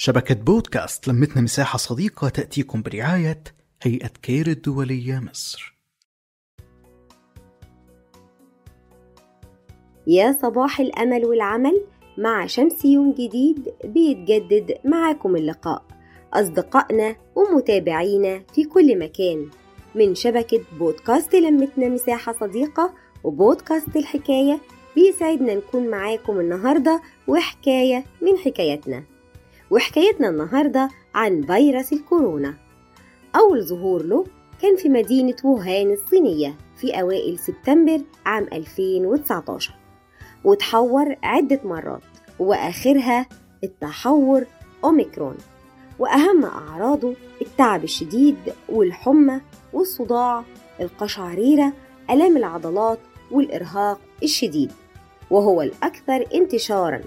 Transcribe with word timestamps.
شبكة 0.00 0.34
بودكاست 0.34 1.08
لمتنا 1.08 1.42
مساحة 1.42 1.76
صديقة 1.76 2.28
تأتيكم 2.28 2.82
برعاية 2.82 3.42
هيئة 3.82 4.10
كير 4.22 4.46
الدولية 4.46 5.18
مصر. 5.18 5.78
يا 10.06 10.36
صباح 10.42 10.80
الأمل 10.80 11.24
والعمل 11.24 11.84
مع 12.18 12.46
شمس 12.46 12.84
يوم 12.84 13.12
جديد 13.12 13.74
بيتجدد 13.84 14.78
معاكم 14.84 15.36
اللقاء. 15.36 15.84
أصدقائنا 16.32 17.16
ومتابعينا 17.34 18.42
في 18.54 18.64
كل 18.64 18.98
مكان. 18.98 19.50
من 19.94 20.14
شبكة 20.14 20.64
بودكاست 20.78 21.34
لمتنا 21.34 21.88
مساحة 21.88 22.34
صديقة 22.40 22.94
وبودكاست 23.24 23.96
الحكاية 23.96 24.60
بيسعدنا 24.96 25.54
نكون 25.54 25.88
معاكم 25.88 26.40
النهاردة 26.40 27.02
وحكاية 27.28 28.04
من 28.22 28.38
حكاياتنا 28.38 29.17
وحكايتنا 29.70 30.28
النهاردة 30.28 30.88
عن 31.14 31.42
فيروس 31.42 31.92
الكورونا. 31.92 32.54
أول 33.36 33.62
ظهور 33.62 34.02
له 34.02 34.24
كان 34.62 34.76
في 34.76 34.88
مدينة 34.88 35.36
ووهان 35.44 35.92
الصينية 35.92 36.54
في 36.76 37.00
أوائل 37.00 37.38
سبتمبر 37.38 38.00
عام 38.26 38.46
2019 38.52 39.74
وتحور 40.44 41.16
عدة 41.22 41.60
مرات 41.64 42.02
وآخرها 42.38 43.26
التحور 43.64 44.44
أوميكرون. 44.84 45.36
وأهم 45.98 46.44
أعراضه 46.44 47.14
التعب 47.42 47.84
الشديد 47.84 48.36
والحمى 48.68 49.40
والصداع 49.72 50.44
القشعريرة 50.80 51.72
ألام 52.10 52.36
العضلات 52.36 52.98
والإرهاق 53.30 54.00
الشديد 54.22 54.72
وهو 55.30 55.62
الأكثر 55.62 56.24
انتشارا. 56.34 57.00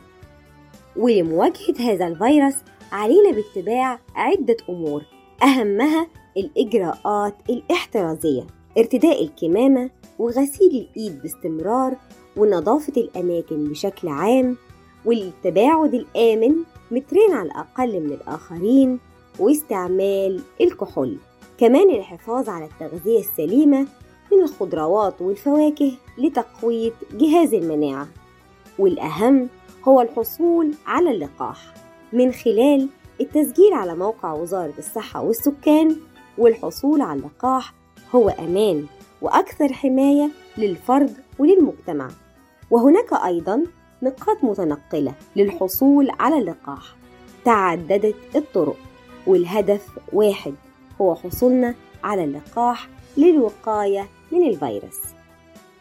ولمواجهة 0.97 1.75
هذا 1.79 2.07
الفيروس 2.07 2.55
علينا 2.91 3.31
باتباع 3.31 3.99
عدة 4.15 4.57
أمور. 4.69 5.03
أهمها 5.43 6.07
الإجراءات 6.37 7.35
الاحترازية 7.49 8.47
ارتداء 8.77 9.23
الكمامة 9.23 9.89
وغسيل 10.19 10.87
الإيد 10.95 11.21
باستمرار 11.21 11.95
ونظافة 12.37 12.93
الأماكن 12.97 13.69
بشكل 13.69 14.07
عام 14.07 14.57
والتباعد 15.05 15.93
الآمن 15.93 16.55
مترين 16.91 17.31
على 17.31 17.45
الأقل 17.45 17.99
من 17.99 18.11
الآخرين 18.11 18.99
واستعمال 19.39 20.41
الكحول. 20.61 21.17
كمان 21.57 21.89
الحفاظ 21.89 22.49
على 22.49 22.65
التغذية 22.65 23.19
السليمة 23.19 23.87
من 24.31 24.41
الخضروات 24.43 25.21
والفواكه 25.21 25.91
لتقوية 26.17 26.91
جهاز 27.13 27.53
المناعة. 27.53 28.07
والأهم 28.79 29.49
هو 29.87 30.01
الحصول 30.01 30.73
على 30.85 31.11
اللقاح. 31.11 31.73
من 32.13 32.31
خلال 32.31 32.89
التسجيل 33.21 33.73
على 33.73 33.95
موقع 33.95 34.33
وزارة 34.33 34.73
الصحة 34.77 35.21
والسكان 35.21 35.95
والحصول 36.37 37.01
على 37.01 37.19
اللقاح 37.19 37.73
هو 38.15 38.29
أمان 38.29 38.85
وأكثر 39.21 39.73
حماية 39.73 40.29
للفرد 40.57 41.13
وللمجتمع. 41.39 42.09
وهناك 42.71 43.13
أيضا 43.13 43.63
نقاط 44.01 44.43
متنقلة 44.43 45.13
للحصول 45.35 46.11
على 46.19 46.37
اللقاح. 46.37 46.95
تعددت 47.45 48.15
الطرق 48.35 48.77
والهدف 49.27 49.99
واحد 50.13 50.53
هو 51.01 51.15
حصولنا 51.15 51.75
على 52.03 52.23
اللقاح 52.23 52.87
للوقاية 53.17 54.07
من 54.31 54.47
الفيروس. 54.47 54.99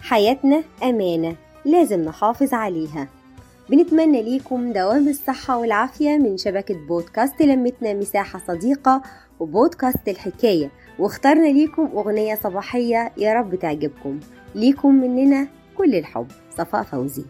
حياتنا 0.01 0.63
أمانة 0.83 1.37
لازم 1.65 2.01
نحافظ 2.01 2.55
عليها. 2.55 3.09
بنتمنى 3.71 4.23
ليكم 4.23 4.73
دوام 4.73 5.09
الصحة 5.09 5.59
والعافية 5.59 6.19
من 6.19 6.37
شبكة 6.37 6.87
بودكاست 6.87 7.43
لمتنا 7.43 7.95
مساحة 7.95 8.43
صديقة 8.49 9.03
وبودكاست 9.41 10.09
الحكاية. 10.09 10.71
واخترنا 10.99 11.47
ليكم 11.47 11.91
أغنية 11.95 12.35
صباحية 12.35 13.13
يا 13.17 13.33
رب 13.35 13.55
تعجبكم. 13.55 14.21
ليكم 14.55 14.95
مننا 14.95 15.49
كل 15.79 15.95
الحب. 15.95 16.27
صفاء 16.51 16.83
فوزي. 16.83 17.25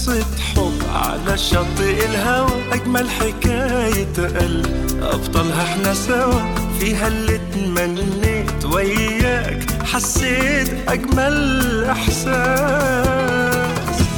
قصة 0.00 0.24
حب 0.56 0.80
على 0.94 1.38
شاطئ 1.38 2.04
الهوى 2.04 2.62
أجمل 2.72 3.10
حكاية 3.10 4.14
قلب 4.16 5.00
أبطالها 5.02 5.62
إحنا 5.62 5.94
سوا. 5.94 6.40
فيها 6.78 7.08
اللي 7.08 7.34
اتمنيت 7.34 8.64
وياك 8.64 9.66
حسيت 9.84 10.68
أجمل 10.88 11.84
إحساس. 11.90 12.30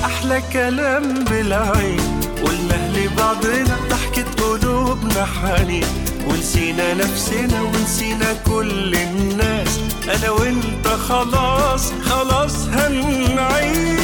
أحلى 0.04 0.43
كلام 0.53 1.25
بالعين 1.25 2.20
قلنا 2.44 2.93
لبعضنا 2.97 3.76
ضحكة 3.91 4.25
قلوبنا 4.43 5.25
حنين. 5.25 5.87
ونسينا 6.26 6.94
نفسنا 6.94 7.62
ونسينا 7.62 8.32
كل 8.47 8.94
الناس. 8.94 9.81
أنا 10.14 10.31
وأنت 10.31 10.88
خلاص 11.09 11.93
خلاص 12.03 12.66
هنعيش. 12.66 14.02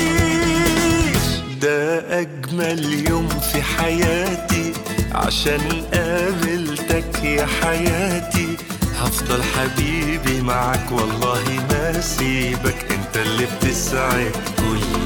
ده 1.62 2.20
أجمل 2.20 3.08
يوم 3.08 3.28
في 3.28 3.62
حياتي. 3.62 4.72
عشان 5.12 5.60
قابلتك 5.94 7.24
يا 7.24 7.46
حياتي. 7.62 8.56
هفضل 9.00 9.42
حبيبي 9.42 10.40
معاك 10.42 10.92
والله 10.92 11.42
ما 11.70 12.00
سيبك 12.00 12.76
أنت 12.90 13.16
اللي 13.16 13.46
بتسعد 13.46 14.32
كل 14.58 14.97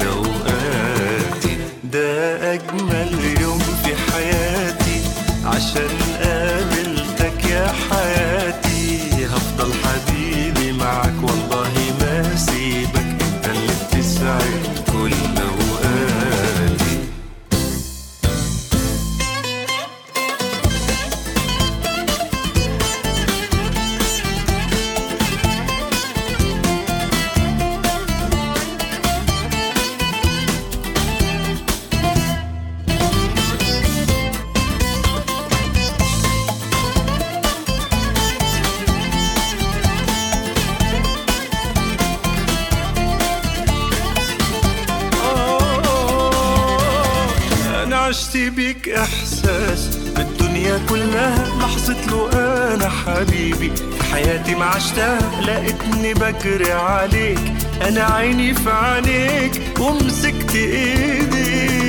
عشت 48.13 48.37
بيك 48.37 48.89
إحساس. 48.89 49.97
بالدنيا 50.17 50.81
كلها 50.89 51.49
لحظة 51.61 51.97
له 52.07 52.31
أنا 52.75 52.89
حبيبي. 52.89 53.73
في 53.77 54.05
حياتي 54.13 54.55
ما 54.55 54.65
عشتها 54.65 55.19
لقيتني 55.41 56.15
بجري 56.15 56.73
عليك. 56.73 57.39
أنا 57.83 58.05
عيني 58.05 58.55
في 58.55 58.71
عينيك 58.71 59.63
ومسكت 59.81 60.55
إيديك. 60.55 61.89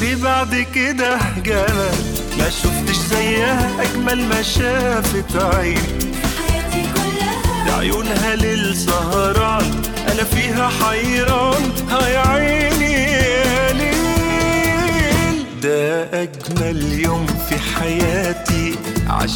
في 0.00 0.14
بعد 0.14 0.66
كده 0.74 1.18
جمال 1.44 1.94
ما 2.38 2.50
شفتش 2.50 2.96
زيها 2.96 3.82
أجمل 3.82 4.24
ما 4.28 4.42
شافت 4.42 5.36
عيني. 5.36 6.10
عيونها 7.78 8.36
للسهران 8.36 9.82
أنا 10.12 10.24
فيها 10.24 10.68
حيران 10.68 11.72
هاي 11.90 12.16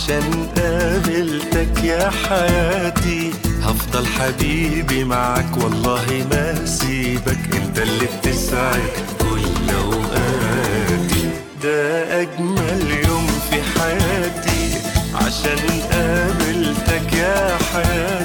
عشان 0.05 0.49
قابلتك 0.57 1.85
يا 1.85 2.11
حياتي. 2.11 3.31
هفضل 3.63 4.07
حبيبي 4.07 5.05
معاك 5.05 5.57
والله 5.57 6.27
ما 6.31 6.67
سيبك. 6.67 7.39
انت 7.55 7.79
اللي 7.79 8.07
بتسعد 8.19 8.83
كل 9.21 9.75
أوقاتي. 9.75 11.31
ده 11.63 12.21
أجمل 12.21 12.91
يوم 13.09 13.27
في 13.51 13.81
حياتي. 13.81 14.79
عشان 15.15 15.81
قابلتك 15.93 17.13
يا 17.13 17.59
حياتي. 17.73 18.24